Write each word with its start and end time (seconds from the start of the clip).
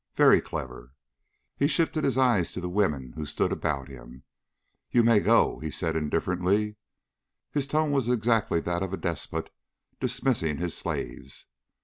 "Very 0.15 0.41
clever." 0.41 0.93
He 1.55 1.67
shifted 1.67 2.03
his 2.03 2.17
eyes 2.17 2.53
to 2.53 2.59
the 2.59 2.71
women 2.71 3.13
who 3.13 3.23
stood 3.23 3.51
about 3.51 3.87
him. 3.87 4.23
"You 4.89 5.03
may 5.03 5.19
go," 5.19 5.59
he 5.59 5.69
said 5.69 5.95
indifferently. 5.95 6.77
His 7.51 7.67
tone 7.67 7.91
was 7.91 8.07
exactly 8.09 8.61
that 8.61 8.81
of 8.81 8.93
a 8.93 8.97
despot 8.97 9.51
dismissing 9.99 10.57
his 10.57 10.75
slaves. 10.75 11.45